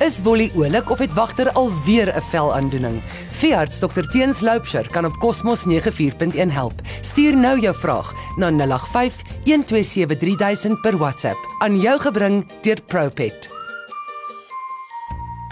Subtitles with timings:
[0.00, 3.02] Is Wolly oulik of het wagter alweer 'n velaandoening?
[3.30, 6.72] Veearts Dr Teens Loupsher kan op Cosmos 94.1 help.
[7.00, 13.48] Stuur nou jou vraag na 085 127 3000 per WhatsApp aan jou gebring deur Propet.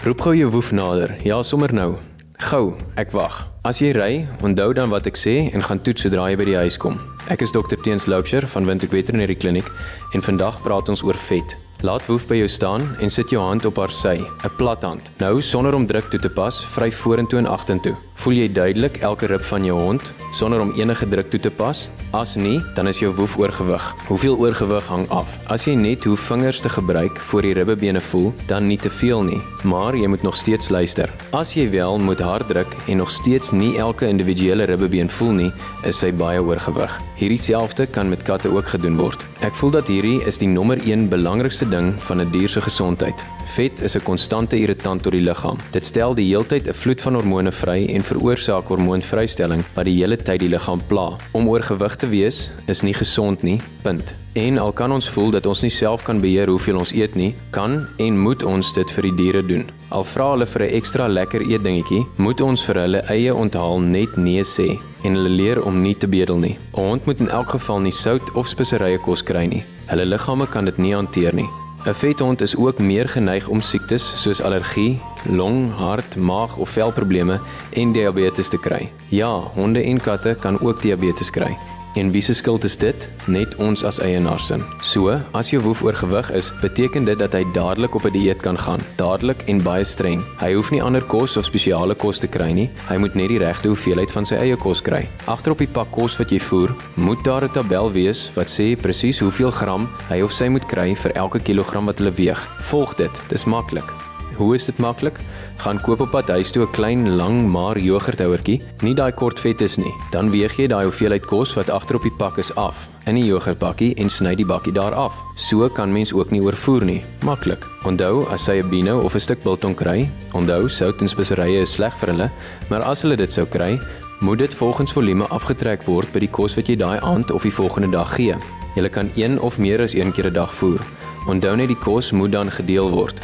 [0.03, 1.15] Roep gou jou woef nader.
[1.23, 1.95] Ja, sommer nou.
[2.33, 3.47] Gou, ek wag.
[3.61, 6.57] As jy ry, onthou dan wat ek sê en gaan toets sodra jy by die
[6.57, 6.99] huis kom.
[7.27, 9.71] Ek is Dr Teens Loupsher van Windhoek Veterinary Clinic
[10.13, 11.68] en vandag praat ons oor vet.
[11.81, 15.11] Laat Woef by jou staan en sit jou hand op haar sy, 'n plat hand.
[15.17, 18.08] Nou sonder om druk toe te pas, vry vorentoe en agtertoe.
[18.19, 20.03] Voel jy duidelik elke rib van jou hond
[20.35, 21.85] sonder om enige druk toe te pas?
[22.11, 23.83] As nie, dan is jou woef oorgewig.
[24.09, 25.37] Hoeveel oorgewig hang af.
[25.47, 29.23] As jy net hoe vingers te gebruik voor die ribbebene voel, dan nie te veel
[29.23, 31.13] nie, maar jy moet nog steeds luister.
[31.31, 35.51] As jy wel moet hard druk en nog steeds nie elke individuele ribbebeen voel nie,
[35.87, 36.99] is sy baie oorgewig.
[37.21, 39.23] Hierdie selfde kan met katte ook gedoen word.
[39.45, 43.23] Ek voel dat hierdie is die nommer 1 belangrikste ding van 'n dier se gesondheid.
[43.55, 45.57] Vet is 'n konstante irritant tot die liggaam.
[45.71, 50.17] Dit stel die heeltyd 'n vloed van hormone vry en veroorsaak hormoonvrystelling wat die hele
[50.17, 51.11] tyd die liggaam pla.
[51.37, 53.59] Om oorgewig te wees is nie gesond nie.
[53.83, 54.15] Punt.
[54.39, 57.33] En al kan ons voel dat ons nie self kan beheer hoeveel ons eet nie,
[57.55, 59.65] kan en moet ons dit vir die diere doen.
[59.89, 64.17] Al vra hulle vir 'n ekstra lekker eetdingetjie, moet ons vir hulle eie onthaal net
[64.17, 66.57] nee sê en hulle leer om nie te bedel nie.
[66.77, 69.63] 'n Hond moet in elk geval nie sout of speserye kos kry nie.
[69.87, 71.49] Hulle liggame kan dit nie hanteer nie.
[71.85, 77.39] 'n Vethond is ook meer geneig om siektes soos allergie, long, hart, maag of velprobleme
[77.73, 78.91] en diabetes te kry.
[79.09, 81.57] Ja, honde en katte kan ook diabetes kry.
[81.95, 83.09] En wie se skuld is dit?
[83.25, 84.57] Net ons as eienaars se.
[84.81, 88.41] So, as jou woef oorgewig is, beteken dit dat hy dadelik op 'n die dieet
[88.41, 90.23] kan gaan, dadelik en baie streng.
[90.39, 92.69] Hy hoef nie ander kos of spesiale kos te kry nie.
[92.87, 95.09] Hy moet net die regte hoeveelheid van sy eie kos kry.
[95.25, 98.75] Agter op die pak kos wat jy voer, moet daar 'n tabel wees wat sê
[98.75, 102.49] presies hoeveel gram hy of sy moet kry vir elke kilogram wat hulle weeg.
[102.59, 103.21] Volg dit.
[103.29, 104.08] Dis maklik.
[104.39, 105.17] Hoe is dit maklik?
[105.59, 109.61] Gaan koop op pad huis toe 'n klein lang maar jogurthouertjie, nie daai kort vet
[109.61, 109.93] is nie.
[110.11, 113.25] Dan weeg jy daai hoeveelheid kos wat agter op die pak is af in die
[113.25, 115.13] jogurtbakkie en sny die bakkie daar af.
[115.35, 117.03] So kan mens ook nie oorvoer nie.
[117.25, 117.67] Maklik.
[117.83, 121.73] Onthou, as jy 'n bino of 'n stuk biltong kry, onthou sout en speserye is
[121.73, 122.31] sleg vir hulle,
[122.69, 123.79] maar as hulle dit sou kry,
[124.21, 127.53] moet dit volgens volume afgetrek word by die kos wat jy daai aand of die
[127.53, 128.35] volgende dag gee.
[128.75, 130.79] Jy kan een of meer as een keer 'n dag voer.
[131.27, 133.19] Onthou net die kos moet dan gedeel word.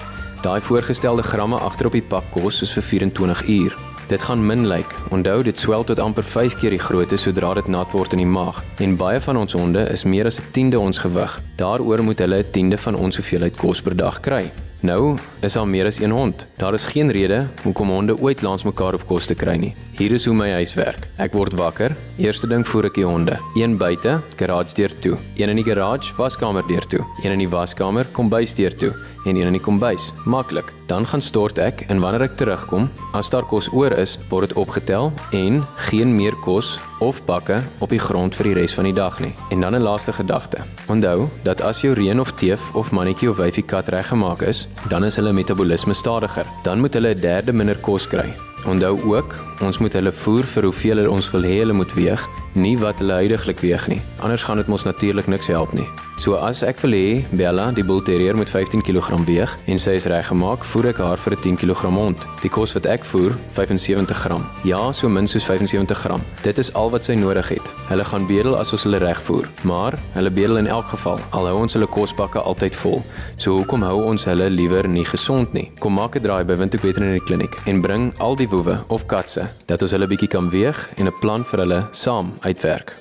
[0.46, 3.78] Daai voorgestelde gramme agter op die pak kos is vir 24 uur.
[4.12, 4.92] Dit gaan min lyk.
[5.10, 8.30] Onthou dit swel tot amper 5 keer die grootte sodra dit nat word in die
[8.30, 8.60] maag.
[8.78, 11.42] En baie van ons honde is meer as 'n tiende ons gewig.
[11.58, 14.52] Daaroor moet hulle 'n tiende van ons hoeveelheid kos per dag kry.
[14.80, 16.46] Nou is daar meer as een hond.
[16.58, 19.74] Daar is geen rede hoekom honde ooit langs mekaar op kos te kry nie.
[19.98, 21.08] Hier is hoe my huis werk.
[21.18, 21.96] Ek word wakker.
[22.18, 23.40] Eerste ding voer ek die honde.
[23.56, 25.18] Een buite, garage deur toe.
[25.36, 27.02] Een in die garage, waskamer deur toe.
[27.24, 28.94] Een in die waskamer, kombuis deur toe
[29.26, 30.12] en een in die kombuis.
[30.26, 30.74] Maklik.
[30.86, 34.58] Dan gaan stort ek en wanneer ek terugkom, as daar kos oor is, word dit
[34.58, 38.94] opgetel en geen meer kos of bakke op die grond vir die res van die
[38.94, 39.34] dag nie.
[39.50, 40.58] En dan 'n laaste gedagte.
[40.88, 45.04] Onthou dat as jou reën of teef of mannetjie of wyfie kat reggemaak is, dan
[45.04, 46.46] is hulle metabolisme stadiger.
[46.64, 48.34] Dan moet hulle 'n derde minder kos kry.
[48.66, 52.24] Onthou ook, ons moet hulle voer vir hoeveel ons wil hê hulle moet weeg,
[52.56, 54.02] nie wat hulle heidaglik weeg nie.
[54.24, 55.86] Anders gaan dit mos natuurlik niks help nie.
[56.18, 59.98] So as ek wil hê Bella, die bull terrier met 15 kg weeg en sy
[60.00, 62.18] is reggemaak, voer ek haar vir 'n 10 kg hond.
[62.42, 64.46] Die kos wat ek voer, 75 gram.
[64.64, 66.22] Ja, so min soos 75 gram.
[66.44, 67.68] Dit is al wat sy nodig het.
[67.90, 71.20] Hulle gaan bedel as ons hulle reg voer, maar hulle bedel in elk geval.
[71.32, 73.04] Al hou ons hulle kosbakke altyd vol.
[73.38, 75.72] So hoekom hou ons hulle liewer nie gesond nie?
[75.80, 79.48] Kom maak 'n draai by Windhoek Veterinary Clinic en bring al die woewe of katse
[79.70, 82.96] dat ons hulle bietjie kan weeg en 'n plan vir hulle saam uitwerk.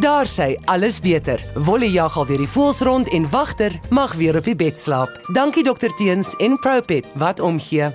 [0.00, 1.40] Daar sê alles beter.
[1.54, 5.10] Wolle jag al weer die voels rond en wagter mag weer op die bed slaap.
[5.32, 7.94] Dankie dokter Teens en Propet wat omgee.